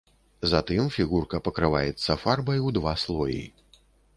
[0.53, 3.41] Затым фігурка пакрываецца фарбай у два слоі.